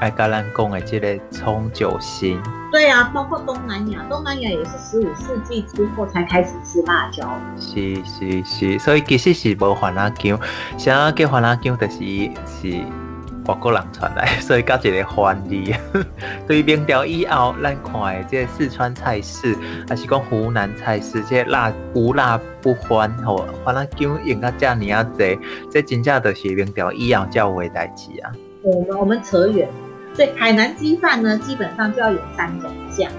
[0.00, 2.40] 爱甲咱讲的即个葱酒心。
[2.72, 7.26] 对啊，包括东南亚，东南亚也是十五世纪之后才开始吃辣椒。
[7.56, 10.38] 是是是，所以其实是无番仔姜，
[10.76, 11.98] 啥叫番辣姜，就是
[12.44, 12.84] 是
[13.46, 15.54] 外国人传来， 所以搞一个番字。
[16.46, 19.56] 对明朝以后，咱看的这四川菜式，
[19.88, 25.38] 还是讲湖南菜式，这、辣无辣不欢吼，番仔姜用到这么啊多，
[25.70, 28.32] 这真正就是明朝以后才有的代志啊。
[28.62, 29.68] 我们我们扯远。
[30.14, 33.12] 所以海南鸡饭呢，基本上就要有三种酱，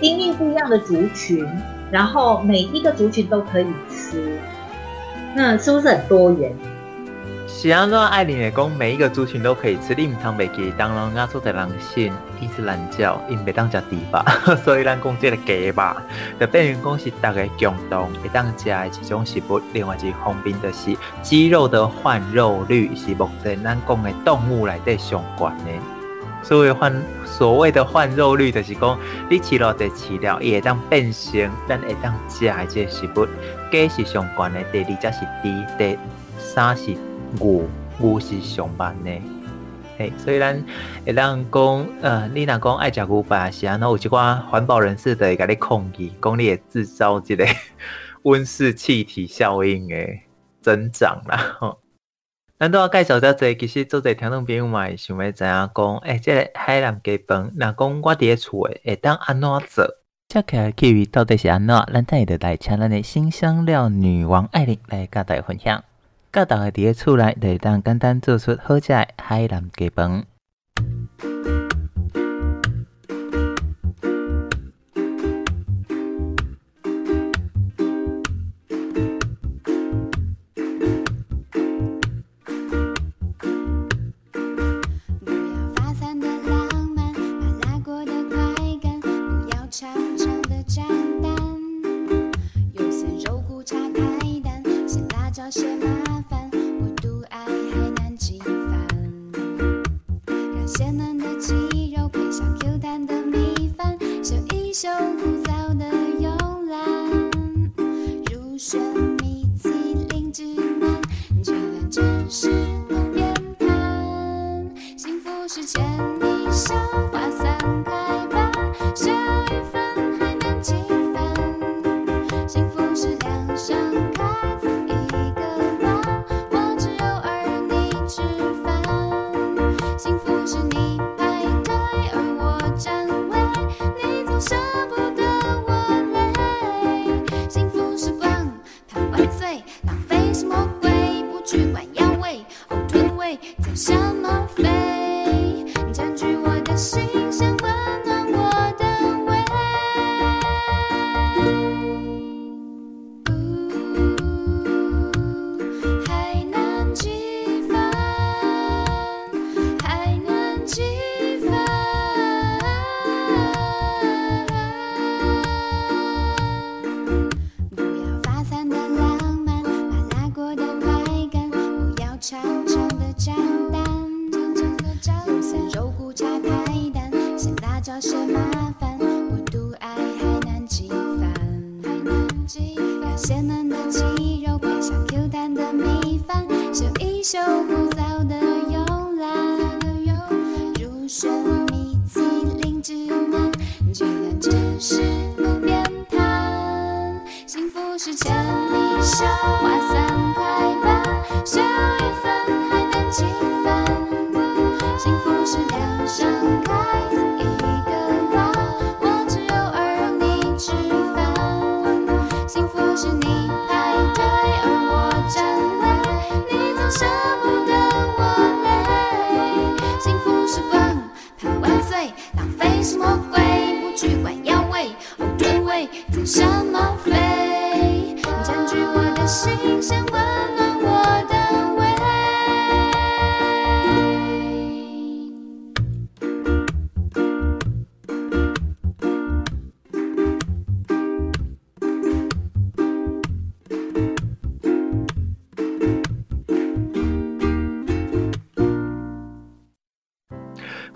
[0.00, 1.44] 因应不一样的族群，
[1.90, 4.38] 然后每一个族群都可以吃，
[5.34, 6.52] 那是不是很多元？
[7.56, 9.94] 是安怎爱玲来讲，每一个族群都可以吃。
[9.94, 15.96] 你唔通袂记，当然亚洲的人信伊斯兰教，因袂当食猪肉， 所以咱讲这个鸡肉，
[16.38, 19.60] 就变成讲是大家共同会当食的一种食物。
[19.72, 25.80] 另外一方面就是鸡肉的换肉率是目前咱讲的动物内底上悬的。
[26.42, 26.92] 所谓换
[27.24, 28.98] 所谓的换肉率，就是讲
[29.30, 33.26] 你饲了在饲了，伊会当变成咱会当食的这个食物。
[33.70, 35.48] 鸡是上悬的，第二才是猪，
[35.78, 35.96] 第
[36.36, 36.94] 三是
[37.38, 37.62] 牛，
[37.98, 39.10] 牛是上班的。
[39.96, 40.60] 嘿，所以咱
[41.06, 47.46] 会当讲，呃，你若讲爱食牛排，是安怎有一寡环保人士就会甲你抗议，讲你会制造一个
[48.24, 49.94] 温室气体效应的
[50.60, 51.36] 增长啦。
[51.60, 51.78] 吼。
[52.58, 59.86] 咱都要介绍到这，其实做者听众朋友嘛，想要知影讲，诶、欸，这个海南鸡饭，若讲我伫咧厝诶，会当安怎做？
[60.28, 61.76] 接下来气味到底是安怎？
[61.92, 65.84] 咱等下就来请咱的新香料女王艾琳来甲大家分享。
[66.34, 70.24] 甲大家伫个厝内，就会当简单做出好食诶海南鸡饭。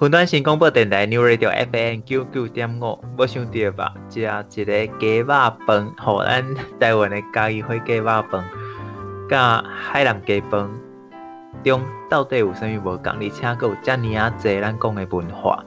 [0.01, 5.27] 云端新广播电台 New Radio FM 九九点五，我想到吧，食一个鸡肉
[5.67, 8.45] 饭，互咱台湾的家己火鸡肉饭，
[9.29, 10.71] 甲海南鸡饭
[11.65, 13.13] 中到底有啥物无共？
[13.15, 15.65] 而且阁有遮尔啊济咱讲的文化。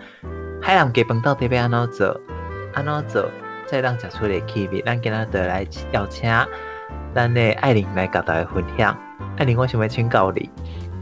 [0.61, 2.21] 海南鸡饭到底要安怎做？
[2.73, 3.29] 安怎做
[3.67, 4.81] 才当食出个气味？
[4.85, 6.31] 咱今仔就来邀请
[7.13, 8.97] 咱的爱玲来甲大家分享。
[9.35, 10.49] 爱玲，我想要请教你。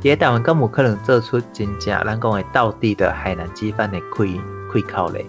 [0.02, 4.26] 在台湾，敢有可能做出真正咱讲的道地的海南鸡饭的开
[4.72, 5.26] 开口嘞？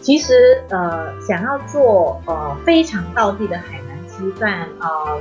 [0.00, 5.18] 其实，呃，想要做呃非常道地的海南鸡饭，呃，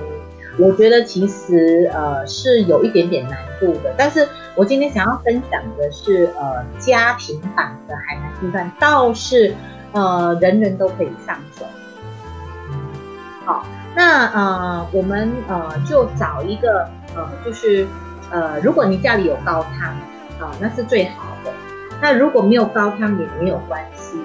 [0.57, 3.93] 我觉得其实呃是有一点点难度的。
[3.97, 4.25] 但是
[4.55, 9.53] 我今天想要分享的是，呃，家庭版的海南鸡饭，倒是
[9.91, 11.65] 呃人人都可以上手。
[13.43, 16.87] 好，那呃我们呃就找一个
[17.17, 17.85] 呃就是。
[18.31, 19.89] 呃，如果你家里有高汤，
[20.39, 21.51] 啊，那是最好的。
[22.01, 24.17] 那如果没有高汤也没有关系，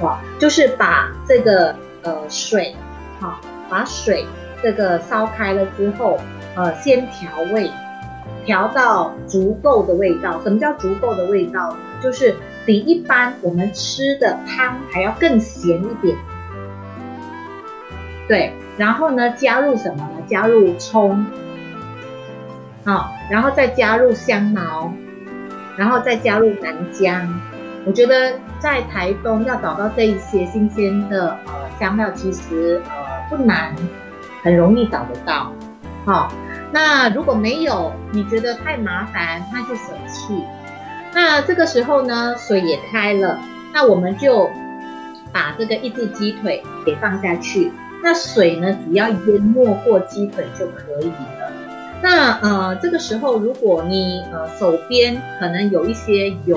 [0.00, 2.76] 哇，就是把这个呃水，
[3.20, 4.24] 哈，把水
[4.62, 6.18] 这个烧开了之后，
[6.54, 7.70] 呃，先调味，
[8.44, 10.40] 调到足够的味道。
[10.44, 11.78] 什么叫足够的味道呢？
[12.00, 12.34] 就是
[12.64, 16.16] 比一般我们吃的汤还要更咸一点。
[18.28, 20.22] 对，然后呢，加入什么呢？
[20.28, 21.26] 加入葱。
[22.86, 24.92] 好，然后再加入香茅，
[25.76, 27.40] 然后再加入南姜。
[27.84, 32.90] 我觉得在台东要找到这一些新鲜的呃香料，其实呃
[33.28, 33.74] 不难，
[34.44, 35.52] 很容易找得到。
[36.04, 36.32] 好，
[36.70, 40.40] 那如果没有，你觉得太麻烦，那就舍弃。
[41.12, 43.40] 那这个时候呢，水也开了，
[43.74, 44.48] 那我们就
[45.32, 47.72] 把这个一只鸡腿给放下去。
[48.00, 51.10] 那水呢，只要淹没过鸡腿就可以。
[52.08, 56.56] 那呃，这个时候如果你呃手边可能有一些油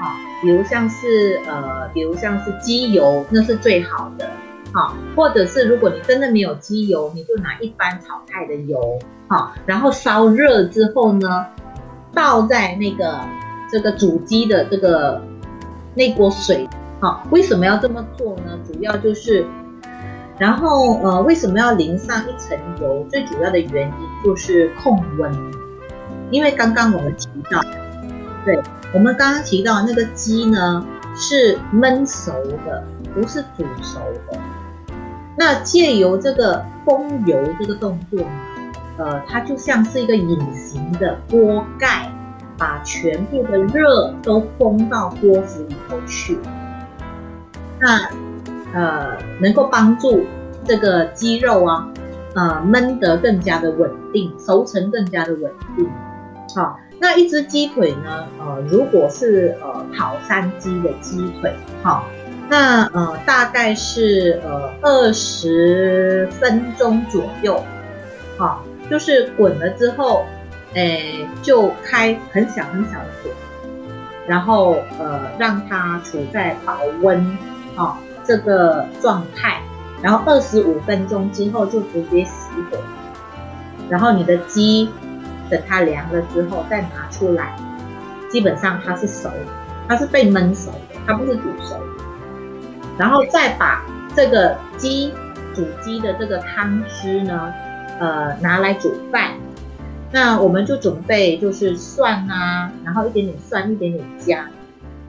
[0.00, 4.28] 啊，比如像是呃，比如像是鸡油，那是最好的，
[4.72, 11.46] 好，或者是如果你真的没有鸡油，你就拿一般炒菜的油，好，然后烧热之后呢，
[12.12, 13.16] 倒在那个
[13.70, 15.22] 这个煮鸡的这个
[15.94, 16.68] 那锅水，
[16.98, 18.58] 好，为什么要这么做呢？
[18.66, 19.46] 主要就是。
[20.40, 23.06] 然后，呃，为什么要淋上一层油？
[23.10, 25.30] 最主要的原因就是控温，
[26.30, 27.60] 因为刚刚我们提到，
[28.42, 28.58] 对，
[28.94, 30.82] 我们刚刚提到那个鸡呢
[31.14, 32.32] 是焖熟
[32.66, 32.82] 的，
[33.14, 33.98] 不是煮熟
[34.30, 34.38] 的。
[35.36, 42.10] 那借由这个封油这个动作呢，呃，它就像是一个隐形的锅盖，
[42.56, 46.38] 把全部的热都封到锅子里头去。
[47.78, 48.08] 那
[48.72, 50.24] 呃，能够帮助
[50.64, 51.88] 这个鸡肉啊，
[52.34, 55.88] 呃，焖得更加的稳定，熟成更加的稳定。
[56.54, 61.52] 好，那一只鸡腿呢，呃，如果是呃跑山鸡的鸡腿，
[61.82, 62.04] 好，
[62.48, 67.62] 那呃大概是呃二十分钟左右，
[68.36, 70.24] 好，就是滚了之后，
[70.74, 73.30] 诶，就开很小很小的火，
[74.26, 77.36] 然后呃让它处在保温，
[77.74, 77.98] 好。
[78.24, 79.60] 这个状态，
[80.02, 82.78] 然后二十五分钟之后就直接熄火，
[83.88, 84.88] 然后你的鸡
[85.48, 87.56] 等它凉了之后再拿出来，
[88.30, 89.30] 基本上它是熟，
[89.88, 91.76] 它是被焖熟的，它不是煮熟。
[92.98, 95.12] 然后再把这个鸡
[95.54, 97.52] 煮鸡的这个汤汁呢，
[97.98, 99.32] 呃，拿来煮饭。
[100.12, 104.44] 那我们就准备就是蒜啊，然后一点点蒜，一点点姜，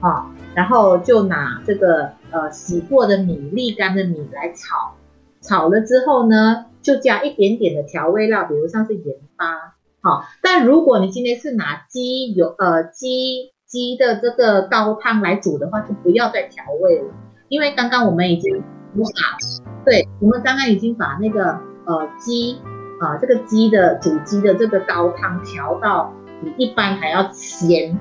[0.00, 0.26] 啊。
[0.54, 4.94] 然后就拿这个呃洗过的米沥干的米来炒，
[5.40, 10.24] 炒了之后呢，就加一点点的调味料，比如像是盐巴，好。
[10.42, 17.12] 但如果你今天是拿鸡油呃鸡鸡的这个高汤来煮的话，就不要再调味了，
[17.48, 22.58] 因为刚刚我们已经把，对，我们刚刚已经把那个呃鸡
[23.00, 26.12] 啊、这个鸡的煮鸡的这个高汤调到
[26.42, 27.98] 比一般还要咸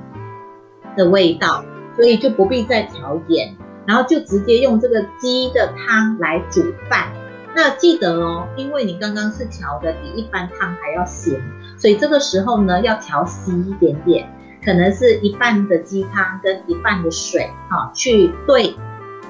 [0.95, 1.63] 的味道。
[1.93, 3.53] 所以就不必再调盐，
[3.85, 7.11] 然后就直接用这个鸡的汤来煮饭。
[7.53, 11.41] 那记得哦，因为你刚刚是调的比一般汤还要咸，
[11.77, 14.29] 所以这个时候呢要调稀一点点，
[14.63, 18.73] 可能是一半的鸡汤跟一半的水啊去兑，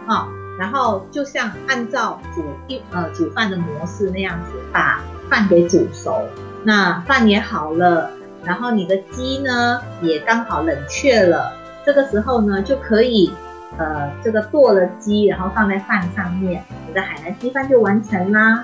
[0.05, 0.27] 啊，
[0.59, 6.21] 然后就像按照煮一呃煮饭的模式那样子把饭给煮熟，
[6.63, 8.11] 那饭也好了，
[8.43, 11.53] 然后你的鸡呢也刚好冷却了。
[11.83, 13.31] 这个时候呢，就可以，
[13.78, 18.63] 呃，这个剁了鸡，然后放在饭上面，我的海南鸡饭就完成啦。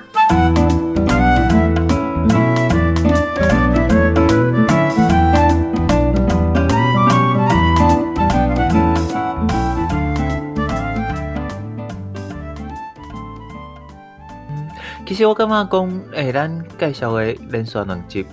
[15.05, 18.26] 其实我感觉讲，诶、欸，咱介绍的连续两集。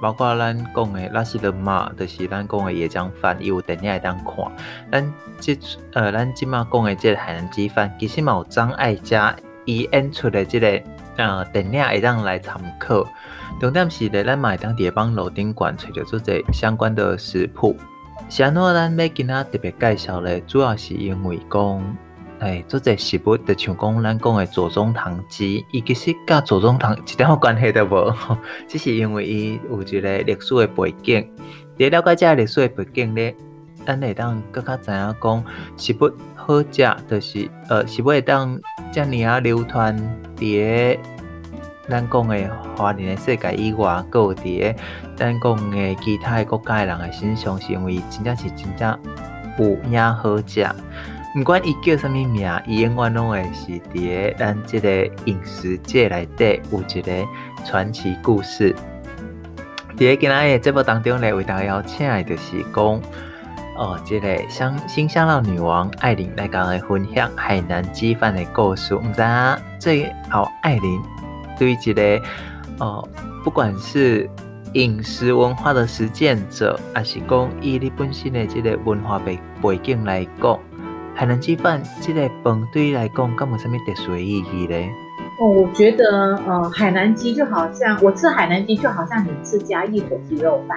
[0.00, 4.34] 包括咱讲的拉西德玛，就是咱讲的椰浆饭，伊有电影会当看。
[4.92, 5.58] 咱即
[5.92, 9.34] 呃，咱即马讲的即个海南鸡饭，其实嘛有张艾嘉
[9.64, 13.04] 伊演出的即、这个呃电影会当来参考。
[13.60, 17.76] 重点是咧，咱嘛会当伫个网络顶管找着做者相关的食谱。
[18.28, 21.96] 是安怎咱要今仔特别介绍咧，主要是因为讲。
[22.38, 28.14] 哎，做这食物就像讲咱讲的左宗棠鸡，伊其实甲左宗棠一点关系都无，
[28.68, 31.26] 只是因为伊有一个历史的背景。
[31.78, 33.34] 在了解这历史的背景咧，
[33.86, 35.44] 咱会当更加知影讲
[35.78, 38.60] 食物好食，就是呃食物会当
[38.92, 39.96] 遮尔啊流传
[40.36, 41.00] 伫个
[41.88, 44.78] 咱讲的华人的世界以外，搁有伫个
[45.16, 48.98] 咱讲的其他的国家的人的身上，是因为真正是真正
[49.58, 50.66] 有影好食。
[51.36, 57.12] 不管伊叫什么名，伊永远拢会是伫个咱即个饮食界内底有一个
[57.62, 58.74] 传奇故事。
[59.98, 62.84] 伫个今仔日节目当中咧，为大家邀请的就是讲
[63.76, 68.94] 哦，这个香新香料女王艾琳来甲咱分享海南鸡饭的故事。
[68.94, 71.02] 毋知影最后艾琳
[71.58, 72.22] 对于这个
[72.78, 73.06] 哦，
[73.44, 74.26] 不管是
[74.72, 80.58] 饮食文化的实践者，还是讲以你本身的即个文化背背景来讲。
[81.16, 84.76] 海南鸡饭这个饭对于来讲，敢有什么特殊意义呢？
[85.40, 90.76] 哦，我觉得，呃，海南鸡就好像我吃海南鸡，就好像你吃嘉义火鸡肉饭。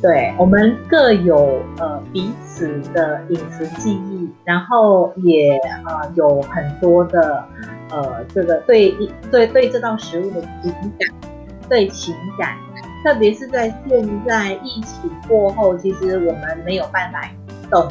[0.00, 7.46] 对，我们各有呃彼此的饮食记忆，然后也呃有很多的
[7.90, 8.96] 呃这个对
[9.30, 11.30] 对对这道食物的情感，
[11.68, 12.56] 对情感，
[13.04, 17.28] 特别是在现在疫情过后，其实我们没有办法
[17.70, 17.86] 动。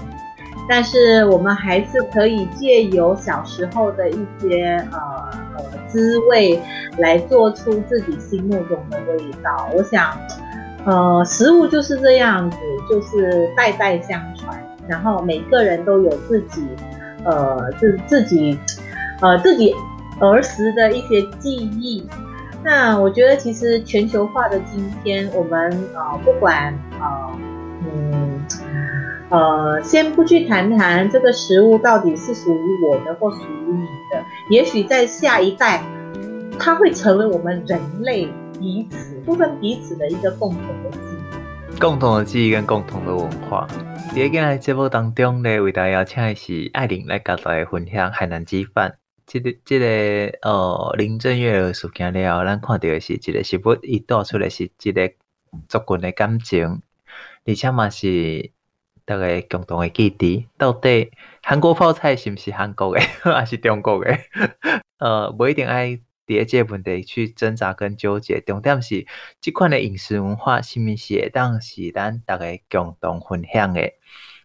[0.67, 4.99] 但是我们还是可以借由小时候的一些呃
[5.57, 6.59] 呃滋味，
[6.97, 9.69] 来做出自己心目中的味道。
[9.75, 10.17] 我想，
[10.85, 12.57] 呃，食物就是这样子，
[12.89, 16.67] 就是代代相传，然后每个人都有自己
[17.23, 18.59] 呃自自己
[19.21, 19.73] 呃自己
[20.19, 22.07] 儿时的一些记忆。
[22.63, 27.31] 那我觉得，其实全球化的今天，我们呃不管呃
[27.83, 28.24] 嗯。
[29.29, 35.83] 呃，先不去谈谈这个食物到底是属于我的或属于你的，也许在下一代，
[36.59, 38.27] 它会成为我们人类
[38.59, 43.67] 彼此部分彼此的一个共同的记忆，共同的记忆跟共同的文化。
[44.15, 48.95] 在今日节目当中呢，为大家邀请的是艾琳来跟大家分享海南鸡饭。
[49.25, 55.11] 这个这个呃林正月的事件了后，咱看到的是这个食物，伊带出来是这个
[55.67, 56.83] 族群的感情，
[57.43, 58.51] 而且嘛是。
[59.05, 61.11] 大家共同的记忆，到底
[61.43, 64.17] 韩国泡菜是毋是韩国的， 还是中国的？
[64.97, 68.41] 呃，无一定爱伫个这个问题去挣扎跟纠结。
[68.41, 69.05] 重点是，
[69.39, 73.91] 这款的饮食文化，是毋是会当是咱大家共同分享的？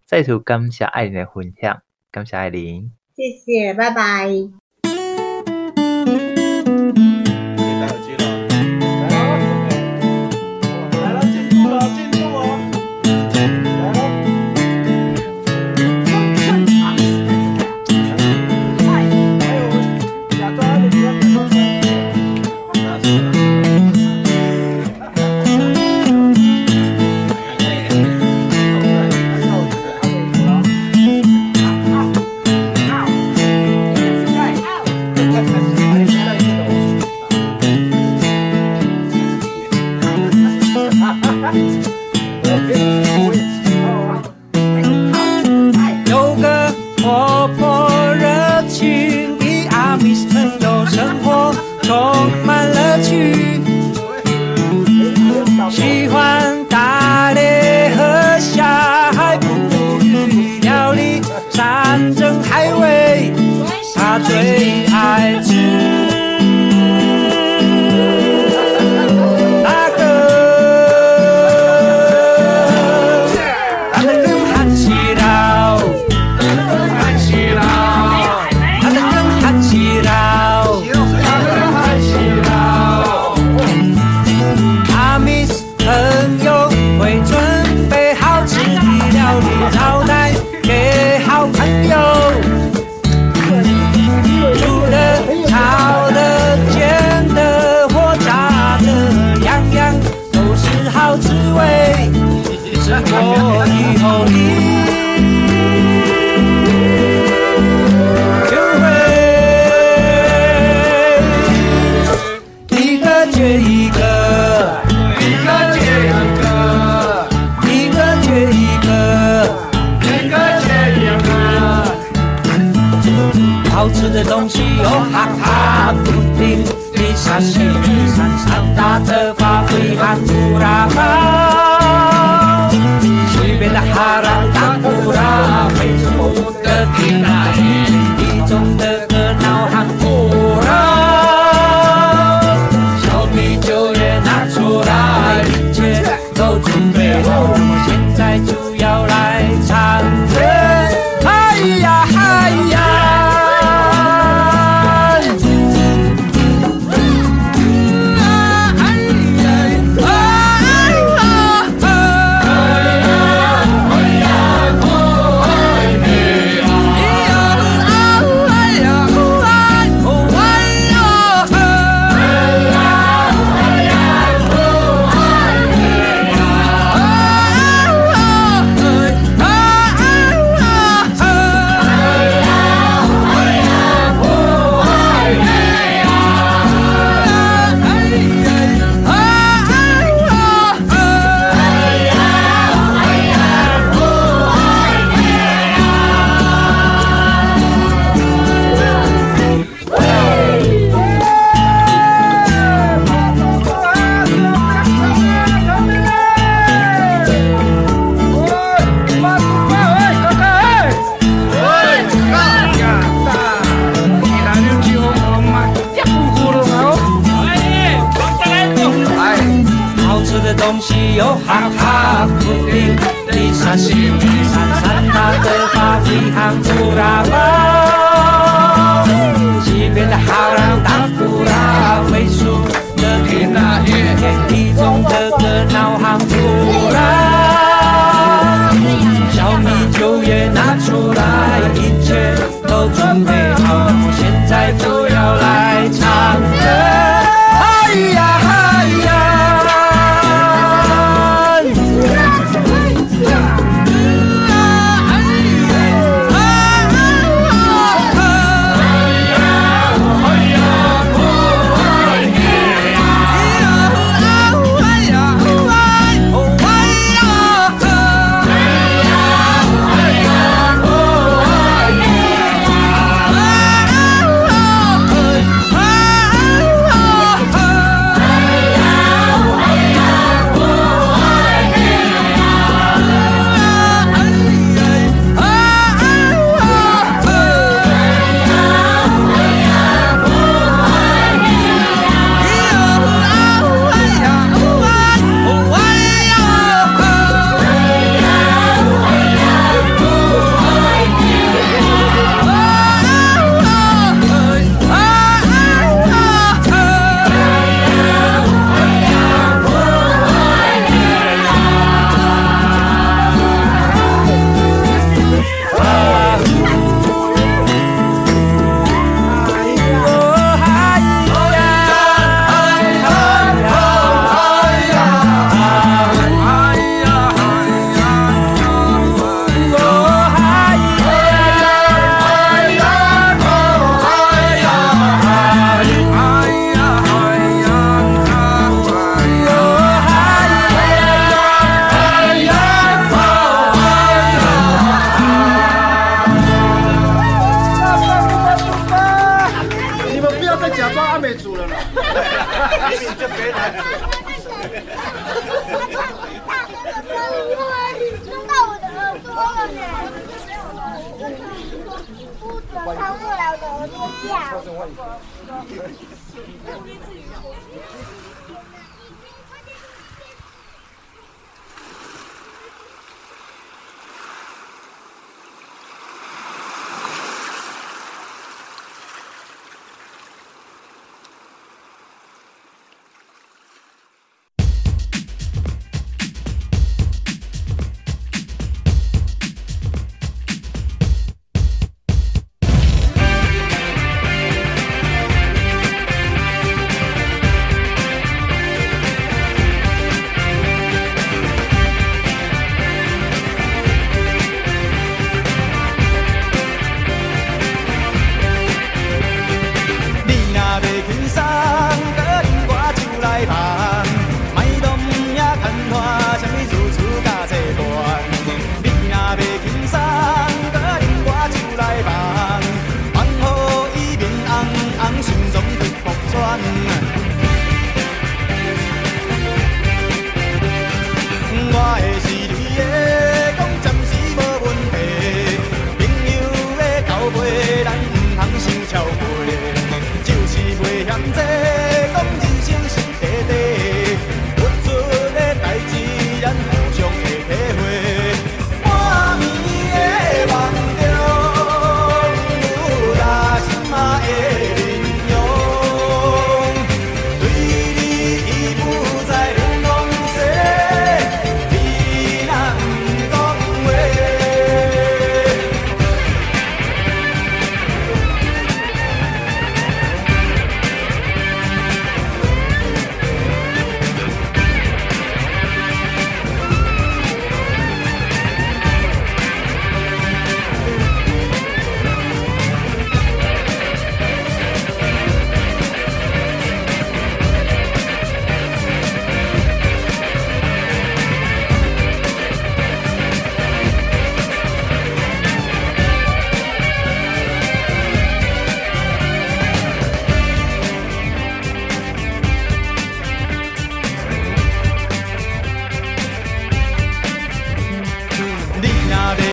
[0.05, 4.60] 再次感谢艾琳的分享，感谢艾琳，谢谢，拜拜。